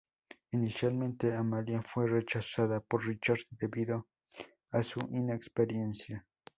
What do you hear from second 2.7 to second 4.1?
por Richard debido